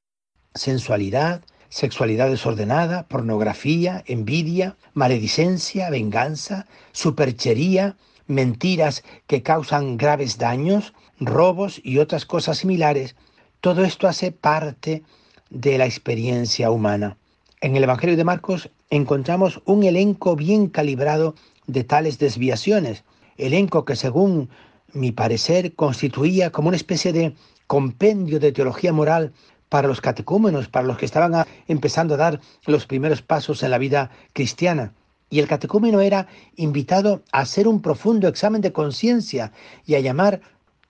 Sensualidad, 0.55 1.43
sexualidad 1.69 2.29
desordenada, 2.29 3.07
pornografía, 3.07 4.03
envidia, 4.05 4.77
maledicencia, 4.93 5.89
venganza, 5.89 6.67
superchería, 6.91 7.97
mentiras 8.27 9.03
que 9.25 9.41
causan 9.41 9.97
graves 9.97 10.37
daños, 10.37 10.93
robos 11.19 11.81
y 11.83 11.97
otras 11.97 12.25
cosas 12.25 12.59
similares. 12.59 13.15
Todo 13.61 13.83
esto 13.83 14.07
hace 14.07 14.31
parte 14.31 15.03
de 15.49 15.77
la 15.77 15.85
experiencia 15.85 16.69
humana. 16.69 17.17
En 17.61 17.75
el 17.75 17.83
Evangelio 17.83 18.17
de 18.17 18.23
Marcos 18.23 18.69
encontramos 18.89 19.61
un 19.65 19.83
elenco 19.83 20.35
bien 20.35 20.67
calibrado 20.67 21.33
de 21.65 21.83
tales 21.83 22.19
desviaciones, 22.19 23.03
elenco 23.37 23.85
que 23.85 23.95
según 23.95 24.49
mi 24.91 25.11
parecer 25.11 25.73
constituía 25.73 26.51
como 26.51 26.67
una 26.67 26.77
especie 26.77 27.13
de 27.13 27.33
compendio 27.65 28.39
de 28.39 28.51
teología 28.51 28.93
moral 28.93 29.33
para 29.73 29.87
los 29.87 30.01
catecúmenos, 30.01 30.67
para 30.67 30.85
los 30.85 30.99
que 30.99 31.05
estaban 31.05 31.47
empezando 31.67 32.13
a 32.13 32.17
dar 32.17 32.39
los 32.67 32.85
primeros 32.85 33.23
pasos 33.23 33.63
en 33.63 33.71
la 33.71 33.79
vida 33.79 34.11
cristiana. 34.31 34.93
Y 35.31 35.39
el 35.39 35.47
catecúmeno 35.47 35.99
era 35.99 36.27
invitado 36.55 37.23
a 37.31 37.39
hacer 37.39 37.67
un 37.67 37.81
profundo 37.81 38.27
examen 38.27 38.61
de 38.61 38.71
conciencia 38.71 39.51
y 39.83 39.95
a 39.95 39.99
llamar 39.99 40.41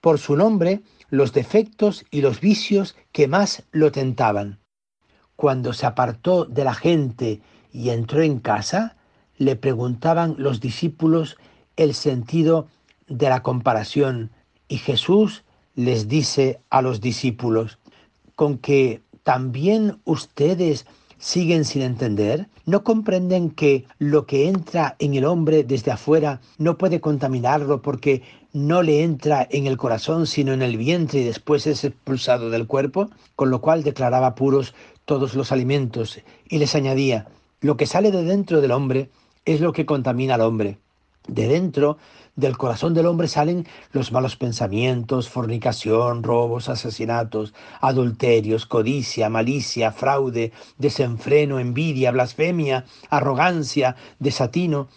por 0.02 0.20
su 0.20 0.36
nombre 0.36 0.82
los 1.10 1.32
defectos 1.32 2.04
y 2.12 2.20
los 2.20 2.42
vicios 2.42 2.98
que 3.14 3.30
más 3.30 3.64
lo 3.72 3.90
tentaban. 3.94 4.60
Cuando 5.38 5.72
se 5.72 5.86
apartó 5.86 6.44
de 6.44 6.66
la 6.66 6.74
gente 6.74 7.42
y 7.72 7.90
entró 7.90 8.22
en 8.22 8.40
casa, 8.40 8.98
le 9.38 9.56
preguntaban 9.56 10.36
los 10.38 10.60
discípulos 10.60 11.38
el 11.78 11.94
sentido 11.94 12.68
de 13.08 13.30
la 13.30 13.44
comparación 13.44 14.32
y 14.68 14.76
Jesús 14.76 15.46
les 15.74 16.10
dice 16.10 16.60
a 16.70 16.82
los 16.82 17.00
discípulos, 17.00 17.80
con 18.36 18.58
que 18.58 19.02
también 19.24 20.00
ustedes 20.06 20.86
siguen 21.18 21.64
sin 21.64 21.82
entender? 21.82 22.48
¿No 22.66 22.84
comprenden 22.84 23.50
que 23.50 23.86
lo 23.98 24.26
que 24.26 24.50
entra 24.50 24.96
en 25.00 25.14
el 25.14 25.26
hombre 25.26 25.64
desde 25.64 25.92
afuera 25.92 26.42
no 26.58 26.78
puede 26.78 27.00
contaminarlo 27.00 27.82
porque 27.82 28.22
no 28.52 28.82
le 28.82 29.04
entra 29.04 29.48
en 29.50 29.66
el 29.66 29.78
corazón 29.78 30.28
sino 30.28 30.54
en 30.54 30.62
el 30.62 30.78
vientre 30.78 31.22
y 31.22 31.24
después 31.24 31.66
es 31.66 31.84
expulsado 31.86 32.50
del 32.50 32.68
cuerpo? 32.68 33.10
Con 33.36 33.50
lo 33.50 33.62
cual 33.62 33.84
declaraba 33.84 34.36
puros 34.36 34.74
todos 35.06 35.34
los 35.36 35.52
alimentos 35.52 36.20
y 36.50 36.58
les 36.58 36.76
añadía, 36.76 37.28
lo 37.62 37.78
que 37.78 37.88
sale 37.88 38.12
de 38.12 38.24
dentro 38.24 38.60
del 38.60 38.72
hombre 38.72 39.10
es 39.46 39.62
lo 39.62 39.74
que 39.74 39.86
contamina 39.86 40.36
al 40.36 40.42
hombre. 40.42 40.78
De 41.28 41.48
dentro 41.48 41.98
del 42.36 42.58
corazón 42.58 42.94
del 42.94 43.06
hombre 43.06 43.28
salen 43.28 43.68
los 43.92 44.12
malos 44.12 44.36
pensamientos, 44.36 45.30
fornicación, 45.30 46.24
robos, 46.24 46.68
asesinatos, 46.68 47.54
adulterios, 47.80 48.66
codicia, 48.66 49.30
malicia, 49.30 49.92
fraude, 49.92 50.52
desenfreno, 50.78 51.60
envidia, 51.60 52.12
blasfemia, 52.12 52.86
arrogancia, 53.10 53.96
desatino. 54.20 54.88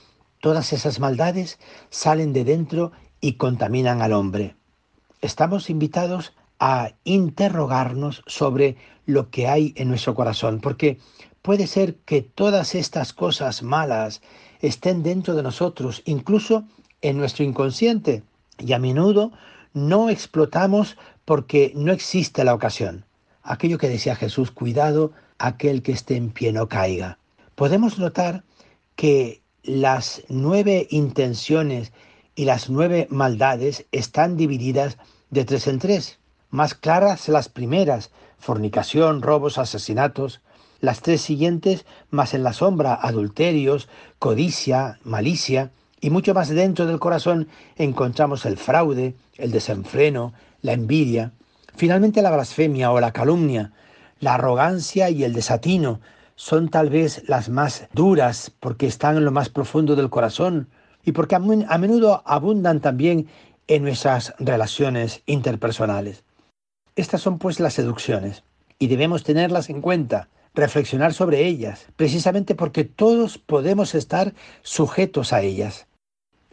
Todas 0.40 0.72
esas 0.72 0.98
maldades 0.98 1.58
salen 1.90 2.32
de 2.32 2.44
dentro 2.44 2.92
y 3.20 3.34
contaminan 3.34 4.00
al 4.00 4.12
hombre. 4.12 4.56
Estamos 5.20 5.68
invitados 5.68 6.32
a 6.58 6.92
interrogarnos 7.04 8.22
sobre 8.26 8.76
lo 9.04 9.30
que 9.30 9.46
hay 9.46 9.74
en 9.76 9.88
nuestro 9.88 10.14
corazón, 10.14 10.60
porque 10.60 10.98
puede 11.42 11.66
ser 11.66 11.96
que 11.96 12.22
todas 12.22 12.74
estas 12.74 13.12
cosas 13.12 13.62
malas 13.62 14.22
estén 14.60 15.02
dentro 15.02 15.34
de 15.34 15.42
nosotros, 15.42 16.02
incluso 16.06 16.64
en 17.02 17.18
nuestro 17.18 17.44
inconsciente, 17.44 18.22
y 18.58 18.72
a 18.72 18.78
menudo 18.78 19.32
no 19.74 20.08
explotamos 20.08 20.96
porque 21.24 21.72
no 21.74 21.92
existe 21.92 22.44
la 22.44 22.54
ocasión. 22.54 23.04
Aquello 23.42 23.78
que 23.78 23.88
decía 23.88 24.16
Jesús, 24.16 24.50
cuidado, 24.50 25.12
aquel 25.38 25.82
que 25.82 25.92
esté 25.92 26.16
en 26.16 26.30
pie 26.30 26.52
no 26.52 26.68
caiga. 26.68 27.18
Podemos 27.54 27.98
notar 27.98 28.44
que 28.96 29.42
las 29.62 30.22
nueve 30.28 30.86
intenciones 30.90 31.92
y 32.34 32.44
las 32.44 32.70
nueve 32.70 33.06
maldades 33.10 33.86
están 33.92 34.36
divididas 34.36 34.98
de 35.30 35.44
tres 35.44 35.66
en 35.66 35.78
tres. 35.78 36.18
Más 36.50 36.74
claras 36.74 37.28
las 37.28 37.48
primeras, 37.48 38.10
fornicación, 38.38 39.22
robos, 39.22 39.58
asesinatos. 39.58 40.40
Las 40.80 41.00
tres 41.00 41.22
siguientes, 41.22 41.86
más 42.10 42.34
en 42.34 42.42
la 42.42 42.52
sombra, 42.52 42.94
adulterios, 42.94 43.88
codicia, 44.18 44.98
malicia. 45.02 45.72
Y 46.00 46.10
mucho 46.10 46.34
más 46.34 46.48
dentro 46.48 46.86
del 46.86 46.98
corazón 46.98 47.48
encontramos 47.76 48.44
el 48.46 48.58
fraude, 48.58 49.14
el 49.36 49.50
desenfreno, 49.50 50.32
la 50.62 50.72
envidia. 50.72 51.32
Finalmente 51.74 52.22
la 52.22 52.30
blasfemia 52.30 52.92
o 52.92 53.00
la 53.00 53.12
calumnia, 53.12 53.72
la 54.20 54.34
arrogancia 54.34 55.10
y 55.10 55.24
el 55.24 55.32
desatino 55.32 56.00
son 56.34 56.68
tal 56.68 56.90
vez 56.90 57.22
las 57.26 57.48
más 57.48 57.88
duras 57.92 58.52
porque 58.60 58.86
están 58.86 59.16
en 59.16 59.24
lo 59.24 59.32
más 59.32 59.48
profundo 59.48 59.96
del 59.96 60.10
corazón 60.10 60.68
y 61.04 61.12
porque 61.12 61.34
a 61.34 61.78
menudo 61.78 62.22
abundan 62.26 62.80
también 62.80 63.28
en 63.68 63.82
nuestras 63.82 64.34
relaciones 64.38 65.22
interpersonales. 65.26 66.24
Estas 66.94 67.20
son 67.20 67.38
pues 67.38 67.58
las 67.58 67.74
seducciones 67.74 68.42
y 68.78 68.88
debemos 68.88 69.22
tenerlas 69.22 69.70
en 69.70 69.80
cuenta, 69.80 70.28
reflexionar 70.56 71.12
sobre 71.12 71.46
ellas, 71.46 71.86
precisamente 71.96 72.54
porque 72.54 72.84
todos 72.84 73.38
podemos 73.38 73.94
estar 73.94 74.34
sujetos 74.62 75.32
a 75.32 75.42
ellas. 75.42 75.86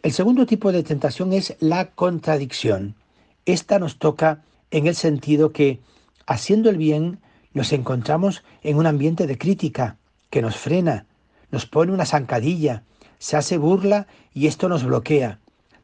El 0.02 0.12
segundo 0.12 0.44
tipo 0.44 0.70
de 0.70 0.82
tentación 0.82 1.32
es 1.32 1.56
la 1.60 1.90
contradicción. 1.92 2.94
Esta 3.46 3.78
nos 3.78 3.98
toca 3.98 4.44
en 4.70 4.86
el 4.86 4.94
sentido 4.94 5.52
que, 5.52 5.80
haciendo 6.26 6.68
el 6.68 6.76
bien, 6.76 7.20
nos 7.54 7.72
encontramos 7.72 8.44
en 8.62 8.76
un 8.76 8.86
ambiente 8.86 9.26
de 9.26 9.38
crítica 9.38 9.96
que 10.28 10.42
nos 10.42 10.56
frena, 10.56 11.06
nos 11.50 11.66
pone 11.66 11.92
una 11.92 12.04
zancadilla, 12.04 12.82
se 13.18 13.36
hace 13.36 13.56
burla 13.56 14.06
y 14.34 14.46
esto 14.48 14.68
nos 14.68 14.84
bloquea. 14.84 15.38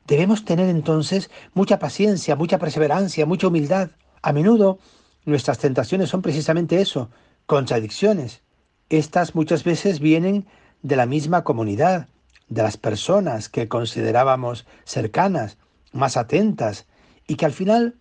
Debemos 0.07 0.45
tener 0.45 0.69
entonces 0.69 1.31
mucha 1.55 1.79
paciencia, 1.79 2.37
mucha 2.37 2.59
perseverancia, 2.59 3.25
mucha 3.25 3.47
humildad. 3.47 3.91
A 4.21 4.33
menudo 4.33 4.79
nuestras 5.25 5.59
tentaciones 5.59 6.11
son 6.11 6.21
precisamente 6.21 6.81
eso, 6.81 7.11
contradicciones. 7.51 8.43
Estas 8.91 9.35
muchas 9.35 9.65
veces 9.65 9.99
vienen 9.99 10.47
de 10.83 10.95
la 10.95 11.05
misma 11.05 11.43
comunidad, 11.43 12.07
de 12.49 12.63
las 12.63 12.77
personas 12.77 13.49
que 13.49 13.67
considerábamos 13.67 14.67
cercanas, 14.85 15.59
más 15.93 16.17
atentas, 16.17 16.87
y 17.27 17.35
que 17.35 17.47
al 17.47 17.53
final 17.53 17.97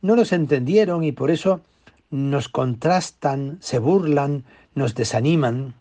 no 0.00 0.16
nos 0.16 0.32
entendieron 0.32 1.04
y 1.04 1.12
por 1.12 1.30
eso 1.30 1.60
nos 2.08 2.48
contrastan, 2.48 3.58
se 3.60 3.78
burlan, 3.78 4.46
nos 4.74 4.94
desaniman. 4.94 5.74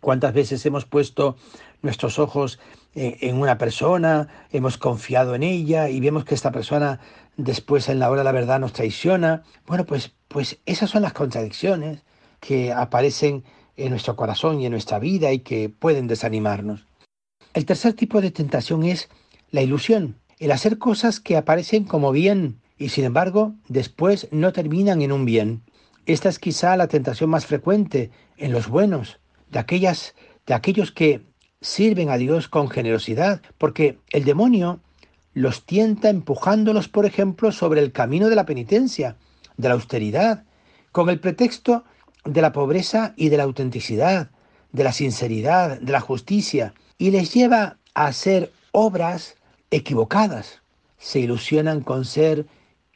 ¿Cuántas 0.00 0.32
veces 0.32 0.64
hemos 0.64 0.86
puesto 0.86 1.36
nuestros 1.82 2.18
ojos 2.18 2.58
en 2.94 3.36
una 3.42 3.58
persona, 3.58 4.46
hemos 4.52 4.78
confiado 4.78 5.34
en 5.34 5.42
ella 5.42 5.90
y 5.90 6.00
vemos 6.00 6.24
que 6.24 6.34
esta 6.34 6.50
persona 6.50 6.98
después 7.36 7.90
en 7.90 7.98
la 7.98 8.08
hora 8.08 8.22
de 8.22 8.24
la 8.24 8.32
verdad 8.32 8.58
nos 8.58 8.72
traiciona. 8.72 9.42
Bueno, 9.66 9.84
pues, 9.84 10.14
pues 10.28 10.60
esas 10.64 10.88
son 10.88 11.02
las 11.02 11.12
contradicciones 11.12 12.04
que 12.40 12.72
aparecen 12.72 13.44
en 13.76 13.90
nuestro 13.90 14.16
corazón 14.16 14.60
y 14.60 14.66
en 14.66 14.72
nuestra 14.72 14.98
vida 14.98 15.32
y 15.32 15.40
que 15.40 15.68
pueden 15.68 16.06
desanimarnos. 16.06 16.86
El 17.54 17.66
tercer 17.66 17.94
tipo 17.94 18.20
de 18.20 18.30
tentación 18.30 18.84
es 18.84 19.08
la 19.50 19.62
ilusión, 19.62 20.16
el 20.38 20.52
hacer 20.52 20.78
cosas 20.78 21.20
que 21.20 21.36
aparecen 21.36 21.84
como 21.84 22.12
bien 22.12 22.60
y 22.78 22.88
sin 22.88 23.04
embargo 23.04 23.54
después 23.68 24.28
no 24.30 24.52
terminan 24.52 25.02
en 25.02 25.12
un 25.12 25.24
bien. 25.24 25.62
Esta 26.06 26.28
es 26.28 26.38
quizá 26.38 26.76
la 26.76 26.88
tentación 26.88 27.30
más 27.30 27.46
frecuente 27.46 28.10
en 28.36 28.52
los 28.52 28.68
buenos, 28.68 29.20
de 29.50 29.58
aquellas 29.58 30.14
de 30.46 30.54
aquellos 30.54 30.90
que 30.90 31.22
sirven 31.60 32.08
a 32.08 32.16
Dios 32.16 32.48
con 32.48 32.68
generosidad, 32.68 33.42
porque 33.58 33.98
el 34.10 34.24
demonio 34.24 34.80
los 35.32 35.64
tienta 35.64 36.08
empujándolos, 36.08 36.88
por 36.88 37.06
ejemplo, 37.06 37.52
sobre 37.52 37.80
el 37.80 37.92
camino 37.92 38.28
de 38.28 38.36
la 38.36 38.46
penitencia, 38.46 39.16
de 39.56 39.68
la 39.68 39.74
austeridad, 39.74 40.44
con 40.90 41.08
el 41.08 41.20
pretexto 41.20 41.84
de 42.24 42.42
la 42.42 42.52
pobreza 42.52 43.14
y 43.16 43.28
de 43.28 43.36
la 43.36 43.44
autenticidad, 43.44 44.30
de 44.72 44.84
la 44.84 44.92
sinceridad, 44.92 45.80
de 45.80 45.92
la 45.92 46.00
justicia, 46.00 46.74
y 46.98 47.10
les 47.10 47.32
lleva 47.32 47.78
a 47.94 48.06
hacer 48.06 48.52
obras 48.72 49.36
equivocadas. 49.70 50.60
Se 50.98 51.20
ilusionan 51.20 51.80
con 51.80 52.04
ser 52.04 52.46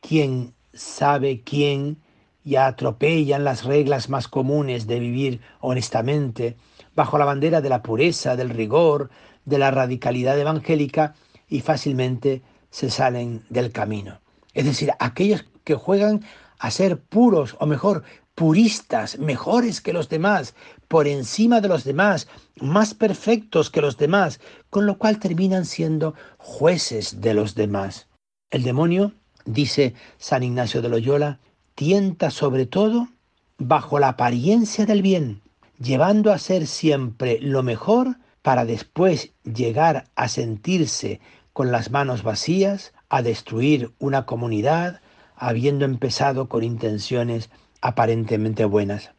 quien 0.00 0.52
sabe 0.72 1.40
quién 1.42 1.98
y 2.44 2.56
atropellan 2.56 3.44
las 3.44 3.64
reglas 3.64 4.10
más 4.10 4.28
comunes 4.28 4.86
de 4.86 5.00
vivir 5.00 5.40
honestamente, 5.60 6.56
bajo 6.94 7.16
la 7.16 7.24
bandera 7.24 7.60
de 7.60 7.70
la 7.70 7.82
pureza, 7.82 8.36
del 8.36 8.50
rigor, 8.50 9.10
de 9.46 9.58
la 9.58 9.70
radicalidad 9.70 10.38
evangélica 10.38 11.14
y 11.48 11.60
fácilmente 11.60 12.42
se 12.70 12.90
salen 12.90 13.44
del 13.48 13.72
camino. 13.72 14.20
Es 14.52 14.66
decir, 14.66 14.90
aquellos 14.98 15.44
que 15.64 15.74
juegan 15.74 16.24
a 16.58 16.70
ser 16.70 16.98
puros, 16.98 17.56
o 17.60 17.66
mejor, 17.66 18.04
puristas, 18.34 19.18
mejores 19.18 19.80
que 19.80 19.92
los 19.92 20.08
demás, 20.08 20.54
por 20.88 21.06
encima 21.06 21.60
de 21.60 21.68
los 21.68 21.84
demás, 21.84 22.28
más 22.60 22.94
perfectos 22.94 23.70
que 23.70 23.80
los 23.80 23.96
demás, 23.96 24.40
con 24.70 24.86
lo 24.86 24.98
cual 24.98 25.18
terminan 25.18 25.64
siendo 25.64 26.14
jueces 26.38 27.20
de 27.20 27.34
los 27.34 27.54
demás. 27.54 28.08
El 28.50 28.62
demonio, 28.62 29.12
dice 29.44 29.94
San 30.18 30.42
Ignacio 30.42 30.82
de 30.82 30.88
Loyola, 30.88 31.40
tienta 31.74 32.30
sobre 32.30 32.66
todo 32.66 33.08
bajo 33.58 33.98
la 33.98 34.08
apariencia 34.08 34.86
del 34.86 35.02
bien, 35.02 35.42
llevando 35.78 36.32
a 36.32 36.38
ser 36.38 36.66
siempre 36.66 37.38
lo 37.40 37.62
mejor 37.62 38.18
para 38.42 38.64
después 38.64 39.32
llegar 39.44 40.04
a 40.16 40.28
sentirse 40.28 41.20
con 41.52 41.72
las 41.72 41.90
manos 41.90 42.22
vacías, 42.22 42.92
a 43.08 43.22
destruir 43.22 43.92
una 43.98 44.26
comunidad, 44.26 45.00
habiendo 45.36 45.84
empezado 45.84 46.48
con 46.48 46.62
intenciones 46.62 47.50
aparentemente 47.84 48.64
buenas. 48.64 49.10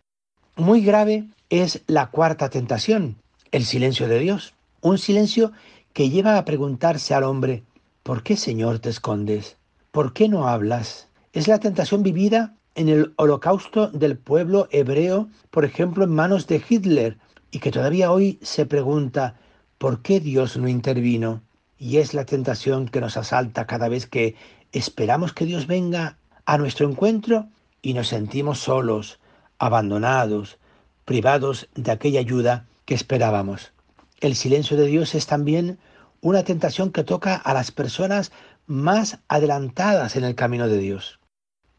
Muy 0.55 0.81
grave 0.81 1.25
es 1.51 1.83
la 1.85 2.07
cuarta 2.07 2.49
tentación, 2.49 3.15
el 3.51 3.63
silencio 3.63 4.07
de 4.07 4.17
Dios. 4.17 4.55
Un 4.81 4.97
silencio 4.97 5.51
que 5.93 6.09
lleva 6.09 6.39
a 6.39 6.45
preguntarse 6.45 7.13
al 7.13 7.25
hombre, 7.25 7.63
¿por 8.01 8.23
qué 8.23 8.35
Señor 8.35 8.79
te 8.79 8.89
escondes? 8.89 9.57
¿Por 9.91 10.13
qué 10.13 10.27
no 10.27 10.47
hablas? 10.47 11.07
Es 11.31 11.47
la 11.47 11.59
tentación 11.59 12.01
vivida 12.01 12.55
en 12.73 12.89
el 12.89 13.13
holocausto 13.17 13.89
del 13.89 14.17
pueblo 14.17 14.67
hebreo, 14.71 15.29
por 15.51 15.63
ejemplo, 15.63 16.03
en 16.03 16.15
manos 16.15 16.47
de 16.47 16.59
Hitler, 16.67 17.19
y 17.51 17.59
que 17.59 17.71
todavía 17.71 18.11
hoy 18.11 18.39
se 18.41 18.65
pregunta, 18.65 19.35
¿por 19.77 20.01
qué 20.01 20.19
Dios 20.19 20.57
no 20.57 20.67
intervino? 20.67 21.43
Y 21.77 21.97
es 21.97 22.15
la 22.15 22.25
tentación 22.25 22.87
que 22.87 22.99
nos 22.99 23.15
asalta 23.15 23.67
cada 23.67 23.89
vez 23.89 24.07
que 24.07 24.35
esperamos 24.71 25.33
que 25.33 25.45
Dios 25.45 25.67
venga 25.67 26.17
a 26.47 26.57
nuestro 26.57 26.89
encuentro 26.89 27.47
y 27.85 27.93
nos 27.93 28.07
sentimos 28.07 28.57
solos, 28.57 29.19
abandonados, 29.59 30.57
privados 31.05 31.69
de 31.75 31.91
aquella 31.91 32.19
ayuda 32.19 32.65
que 32.85 32.95
esperábamos. 32.95 33.73
El 34.21 34.35
silencio 34.35 34.75
de 34.75 34.87
Dios 34.87 35.13
es 35.13 35.27
también 35.27 35.77
una 36.19 36.43
tentación 36.43 36.91
que 36.91 37.03
toca 37.03 37.35
a 37.35 37.53
las 37.53 37.69
personas 37.69 38.31
más 38.65 39.19
adelantadas 39.27 40.15
en 40.15 40.23
el 40.23 40.33
camino 40.33 40.67
de 40.67 40.79
Dios. 40.79 41.19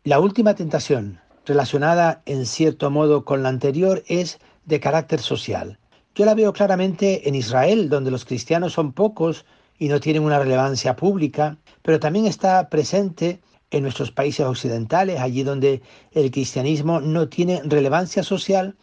La 0.05 0.21
última 0.21 0.55
tentación, 0.55 1.19
relacionada 1.45 2.23
en 2.25 2.47
cierto 2.47 2.89
modo 2.93 3.25
con 3.25 3.43
la 3.43 3.49
anterior, 3.49 4.05
es 4.07 4.39
de 4.65 4.79
carácter 4.79 5.19
social. 5.19 5.81
Yo 6.15 6.25
la 6.25 6.35
veo 6.35 6.53
claramente 6.53 7.29
en 7.29 7.35
Israel, 7.35 7.89
donde 7.89 8.13
los 8.13 8.25
cristianos 8.25 8.75
son 8.75 8.93
pocos 8.93 9.45
y 9.77 9.89
no 9.89 9.99
tienen 9.99 10.23
una 10.23 10.39
relevancia 10.39 10.95
pública, 10.95 11.57
pero 11.83 11.99
también 11.99 12.27
está 12.27 12.69
presente 12.69 13.41
en 13.71 13.83
nuestros 13.83 14.13
países 14.13 14.47
occidentales, 14.47 15.21
allí 15.21 15.43
donde 15.43 15.83
el 16.13 16.31
cristianismo 16.31 17.01
no 17.01 17.29
tiene 17.29 17.63
relevancia 17.65 18.23
social 18.23 18.77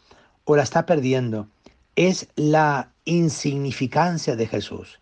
o 0.46 0.56
la 0.56 0.64
está 0.64 0.86
perdiendo. 0.86 1.48
Es 1.96 2.28
la 2.36 2.92
insignificancia 3.06 4.36
de 4.36 4.48
Jesús. 4.48 5.00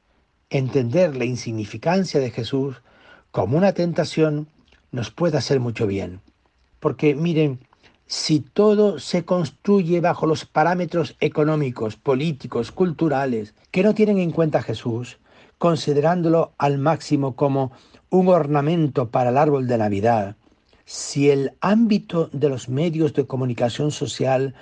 entender 0.49 1.15
la 1.15 1.23
insignificancia 1.23 2.19
de 2.19 2.29
Jesús 2.29 2.81
como 3.31 3.57
una 3.57 3.71
tentación 3.71 4.49
nos 4.91 5.09
puede 5.09 5.37
hacer 5.37 5.61
mucho 5.61 5.87
bien. 5.87 6.19
Porque 6.81 7.15
miren, 7.15 7.61
si 8.05 8.41
todo 8.41 8.99
se 8.99 9.23
construye 9.23 10.01
bajo 10.01 10.25
los 10.25 10.43
parámetros 10.43 11.15
económicos, 11.21 11.95
políticos, 11.95 12.73
culturales, 12.73 13.55
que 13.71 13.83
no 13.83 13.93
tienen 13.93 14.17
en 14.17 14.31
cuenta 14.31 14.59
a 14.59 14.63
Jesús, 14.63 15.17
considerándolo 15.57 16.51
al 16.57 16.77
máximo 16.77 17.37
como 17.37 17.71
un 18.11 18.27
ornamento 18.27 19.09
para 19.09 19.29
el 19.29 19.37
árbol 19.37 19.67
de 19.67 19.77
Navidad, 19.77 20.35
si 20.83 21.29
el 21.29 21.53
ámbito 21.61 22.29
de 22.33 22.49
los 22.49 22.67
medios 22.67 23.13
de 23.13 23.25
comunicación 23.25 23.89
social 23.91 24.53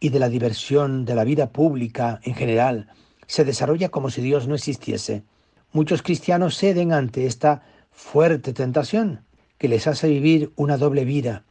y 0.00 0.08
de 0.08 0.18
la 0.18 0.28
diversión 0.28 1.04
de 1.04 1.14
la 1.14 1.22
vida 1.22 1.50
pública 1.50 2.20
en 2.24 2.34
general 2.34 2.88
se 3.28 3.44
desarrolla 3.44 3.90
como 3.90 4.10
si 4.10 4.22
Dios 4.22 4.48
no 4.48 4.56
existiese, 4.56 5.22
muchos 5.72 6.02
cristianos 6.02 6.58
ceden 6.58 6.92
ante 6.92 7.26
esta 7.26 7.62
fuerte 7.92 8.52
tentación 8.52 9.20
que 9.56 9.68
les 9.68 9.86
hace 9.86 10.08
vivir 10.08 10.50
una 10.56 10.76
doble 10.76 11.04
vida. 11.04 11.44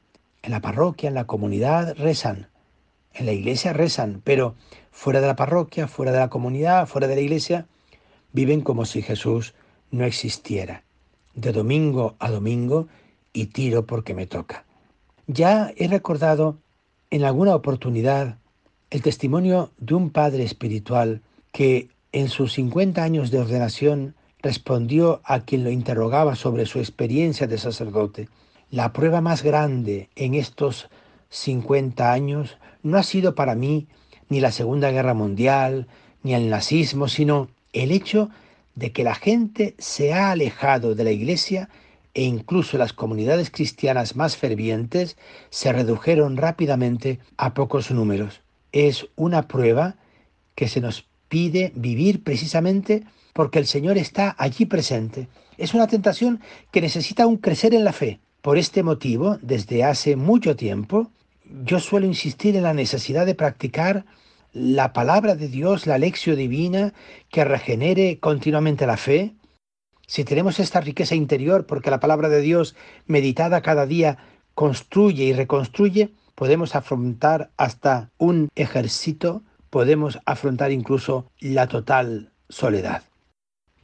En 0.43 0.51
la 0.51 0.59
parroquia, 0.59 1.07
en 1.07 1.15
la 1.15 1.25
comunidad, 1.25 1.95
rezan. 1.95 2.49
En 3.13 3.25
la 3.25 3.31
iglesia 3.31 3.71
rezan, 3.71 4.21
pero 4.25 4.55
fuera 4.91 5.21
de 5.21 5.27
la 5.27 5.37
parroquia, 5.37 5.87
fuera 5.87 6.11
de 6.11 6.19
la 6.19 6.29
comunidad, 6.29 6.85
fuera 6.85 7.07
de 7.07 7.15
la 7.15 7.21
iglesia, 7.21 7.65
viven 8.33 8.59
como 8.59 8.83
si 8.83 9.01
Jesús 9.01 9.55
no 9.89 10.03
existiera. 10.03 10.84
De 11.35 11.51
domingo 11.51 12.15
a 12.19 12.31
domingo 12.31 12.87
y 13.33 13.47
tiro 13.47 13.85
porque 13.85 14.13
me 14.13 14.25
toca. 14.25 14.65
Ya 15.27 15.71
he 15.77 15.87
recordado 15.87 16.57
en 17.11 17.23
alguna 17.23 17.55
oportunidad 17.55 18.37
el 18.89 19.01
testimonio 19.01 19.71
de 19.77 19.95
un 19.95 20.09
padre 20.09 20.43
espiritual 20.43 21.21
que 21.51 21.89
en 22.11 22.29
sus 22.29 22.53
50 22.53 23.03
años 23.03 23.31
de 23.31 23.39
ordenación 23.39 24.15
respondió 24.41 25.21
a 25.23 25.41
quien 25.41 25.63
lo 25.63 25.71
interrogaba 25.71 26.35
sobre 26.35 26.65
su 26.65 26.79
experiencia 26.79 27.47
de 27.47 27.57
sacerdote. 27.57 28.29
La 28.69 28.93
prueba 28.93 29.19
más 29.19 29.43
grande 29.43 30.09
en 30.15 30.35
estos 30.35 30.89
50 31.29 32.11
años 32.11 32.57
no 32.83 32.97
ha 32.97 33.03
sido 33.03 33.35
para 33.35 33.55
mí 33.55 33.87
ni 34.29 34.39
la 34.39 34.51
Segunda 34.51 34.91
Guerra 34.91 35.13
Mundial, 35.13 35.87
ni 36.23 36.33
el 36.33 36.49
nazismo, 36.49 37.07
sino 37.07 37.49
el 37.73 37.91
hecho 37.91 38.29
de 38.75 38.91
que 38.91 39.03
la 39.03 39.15
gente 39.15 39.75
se 39.77 40.13
ha 40.13 40.31
alejado 40.31 40.95
de 40.95 41.03
la 41.03 41.11
Iglesia 41.11 41.69
e 42.13 42.23
incluso 42.23 42.77
las 42.77 42.93
comunidades 42.93 43.49
cristianas 43.49 44.15
más 44.15 44.37
fervientes 44.37 45.17
se 45.49 45.71
redujeron 45.73 46.37
rápidamente 46.37 47.19
a 47.37 47.53
pocos 47.53 47.91
números. 47.91 48.41
Es 48.71 49.07
una 49.15 49.47
prueba 49.47 49.95
que 50.55 50.67
se 50.67 50.81
nos 50.81 51.05
pide 51.27 51.71
vivir 51.75 52.23
precisamente 52.23 53.03
porque 53.33 53.59
el 53.59 53.67
Señor 53.67 53.97
está 53.97 54.35
allí 54.37 54.65
presente. 54.65 55.27
Es 55.57 55.73
una 55.73 55.87
tentación 55.87 56.39
que 56.71 56.81
necesita 56.81 57.27
un 57.27 57.37
crecer 57.37 57.73
en 57.73 57.83
la 57.83 57.91
fe. 57.91 58.19
Por 58.41 58.57
este 58.57 58.83
motivo, 58.83 59.37
desde 59.41 59.83
hace 59.83 60.15
mucho 60.15 60.55
tiempo, 60.55 61.11
yo 61.65 61.79
suelo 61.79 62.05
insistir 62.05 62.55
en 62.55 62.63
la 62.63 62.73
necesidad 62.73 63.25
de 63.25 63.35
practicar 63.35 64.05
la 64.55 64.93
palabra 64.93 65.35
de 65.35 65.49
Dios, 65.49 65.85
la 65.85 65.97
lección 65.97 66.37
divina, 66.37 66.93
que 67.29 67.43
regenere 67.43 68.19
continuamente 68.19 68.87
la 68.87 68.95
fe. 68.95 69.35
Si 70.07 70.23
tenemos 70.23 70.59
esta 70.59 70.79
riqueza 70.79 71.13
interior, 71.13 71.65
porque 71.65 71.91
la 71.91 71.99
palabra 71.99 72.29
de 72.29 72.39
Dios, 72.39 72.73
meditada 73.05 73.61
cada 73.61 73.85
día, 73.85 74.17
construye 74.53 75.25
y 75.25 75.33
reconstruye, 75.33 76.13
podemos 76.35 76.73
afrontar 76.73 77.51
hasta 77.57 78.11
un 78.17 78.47
ejército, 78.55 79.43
podemos 79.69 80.19
afrontar 80.25 80.71
incluso 80.71 81.29
la 81.41 81.67
total 81.67 82.31
soledad. 82.47 83.03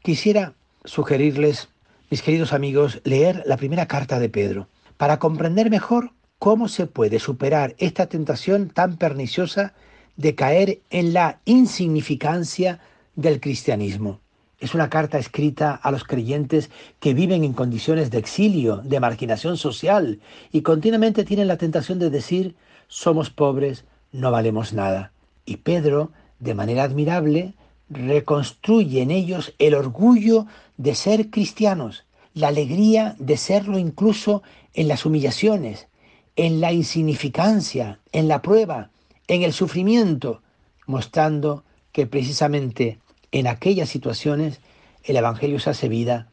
Quisiera 0.01 0.53
sugerirles, 0.85 1.67
mis 2.09 2.21
queridos 2.21 2.53
amigos, 2.53 3.01
leer 3.03 3.43
la 3.45 3.57
primera 3.57 3.87
carta 3.87 4.19
de 4.19 4.29
Pedro 4.29 4.69
para 4.95 5.19
comprender 5.19 5.69
mejor 5.69 6.11
cómo 6.39 6.69
se 6.69 6.87
puede 6.87 7.19
superar 7.19 7.75
esta 7.77 8.05
tentación 8.05 8.69
tan 8.69 8.95
perniciosa 8.95 9.73
de 10.17 10.35
caer 10.35 10.81
en 10.89 11.13
la 11.13 11.39
insignificancia 11.45 12.79
del 13.15 13.39
cristianismo. 13.39 14.19
Es 14.59 14.75
una 14.75 14.89
carta 14.89 15.17
escrita 15.17 15.73
a 15.73 15.89
los 15.91 16.03
creyentes 16.03 16.69
que 16.99 17.15
viven 17.15 17.43
en 17.43 17.53
condiciones 17.53 18.11
de 18.11 18.19
exilio, 18.19 18.77
de 18.77 18.99
marginación 18.99 19.57
social 19.57 20.19
y 20.51 20.61
continuamente 20.61 21.23
tienen 21.23 21.47
la 21.47 21.57
tentación 21.57 21.97
de 21.97 22.11
decir 22.11 22.55
somos 22.87 23.31
pobres, 23.31 23.85
no 24.11 24.29
valemos 24.29 24.73
nada. 24.73 25.13
Y 25.45 25.57
Pedro, 25.57 26.11
de 26.39 26.53
manera 26.53 26.83
admirable, 26.83 27.55
reconstruye 27.89 29.01
en 29.01 29.11
ellos 29.11 29.53
el 29.57 29.73
orgullo 29.73 30.45
de 30.77 30.93
ser 30.93 31.29
cristianos, 31.29 32.05
la 32.33 32.49
alegría 32.49 33.15
de 33.17 33.37
serlo 33.37 33.79
incluso 33.79 34.43
en 34.73 34.87
las 34.87 35.05
humillaciones, 35.05 35.87
en 36.35 36.61
la 36.61 36.71
insignificancia, 36.71 37.99
en 38.11 38.27
la 38.27 38.41
prueba, 38.41 38.91
en 39.31 39.43
el 39.43 39.53
sufrimiento, 39.53 40.41
mostrando 40.87 41.63
que 41.93 42.05
precisamente 42.05 42.99
en 43.31 43.47
aquellas 43.47 43.87
situaciones 43.87 44.59
el 45.05 45.15
Evangelio 45.15 45.57
se 45.57 45.69
hace 45.69 45.87
vida, 45.87 46.29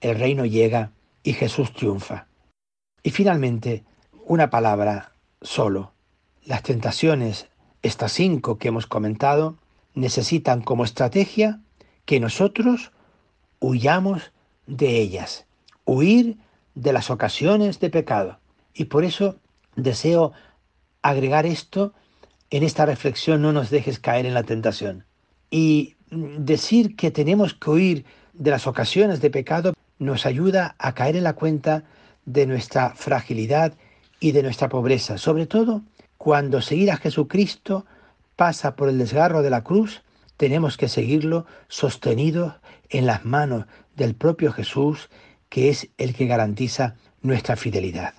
el 0.00 0.18
reino 0.18 0.46
llega 0.46 0.92
y 1.22 1.34
Jesús 1.34 1.74
triunfa. 1.74 2.26
Y 3.02 3.10
finalmente, 3.10 3.84
una 4.24 4.48
palabra 4.48 5.12
solo. 5.42 5.92
Las 6.42 6.62
tentaciones, 6.62 7.48
estas 7.82 8.12
cinco 8.12 8.56
que 8.56 8.68
hemos 8.68 8.86
comentado, 8.86 9.58
necesitan 9.92 10.62
como 10.62 10.84
estrategia 10.84 11.60
que 12.06 12.18
nosotros 12.18 12.92
huyamos 13.60 14.32
de 14.66 14.96
ellas, 14.96 15.44
huir 15.84 16.38
de 16.74 16.94
las 16.94 17.10
ocasiones 17.10 17.78
de 17.78 17.90
pecado. 17.90 18.38
Y 18.72 18.86
por 18.86 19.04
eso 19.04 19.36
deseo 19.76 20.32
agregar 21.02 21.44
esto 21.44 21.92
en 22.50 22.62
esta 22.62 22.86
reflexión, 22.86 23.42
no 23.42 23.52
nos 23.52 23.70
dejes 23.70 23.98
caer 23.98 24.26
en 24.26 24.34
la 24.34 24.42
tentación. 24.42 25.04
Y 25.50 25.96
decir 26.10 26.96
que 26.96 27.10
tenemos 27.10 27.54
que 27.54 27.70
huir 27.70 28.04
de 28.32 28.50
las 28.50 28.66
ocasiones 28.66 29.20
de 29.20 29.30
pecado 29.30 29.74
nos 29.98 30.26
ayuda 30.26 30.74
a 30.78 30.94
caer 30.94 31.16
en 31.16 31.24
la 31.24 31.34
cuenta 31.34 31.84
de 32.24 32.46
nuestra 32.46 32.90
fragilidad 32.94 33.74
y 34.20 34.32
de 34.32 34.42
nuestra 34.42 34.68
pobreza, 34.68 35.18
sobre 35.18 35.46
todo 35.46 35.82
cuando 36.16 36.60
seguir 36.60 36.90
a 36.90 36.96
Jesucristo 36.96 37.86
pasa 38.36 38.76
por 38.76 38.88
el 38.88 38.98
desgarro 38.98 39.42
de 39.42 39.50
la 39.50 39.62
cruz, 39.62 40.02
tenemos 40.36 40.76
que 40.76 40.88
seguirlo 40.88 41.46
sostenido 41.68 42.60
en 42.90 43.06
las 43.06 43.24
manos 43.24 43.66
del 43.96 44.14
propio 44.14 44.52
Jesús, 44.52 45.10
que 45.48 45.68
es 45.68 45.88
el 45.98 46.14
que 46.14 46.26
garantiza 46.26 46.96
nuestra 47.22 47.56
fidelidad. 47.56 48.14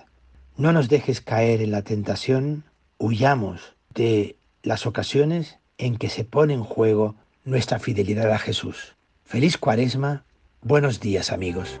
No 0.56 0.72
nos 0.72 0.88
dejes 0.88 1.20
caer 1.20 1.62
en 1.62 1.70
la 1.70 1.82
tentación, 1.82 2.64
huyamos 2.98 3.74
de 3.94 4.36
las 4.62 4.86
ocasiones 4.86 5.58
en 5.78 5.96
que 5.96 6.08
se 6.08 6.24
pone 6.24 6.54
en 6.54 6.64
juego 6.64 7.16
nuestra 7.44 7.78
fidelidad 7.78 8.30
a 8.32 8.38
Jesús. 8.38 8.96
Feliz 9.24 9.58
cuaresma, 9.58 10.24
buenos 10.62 11.00
días 11.00 11.32
amigos. 11.32 11.80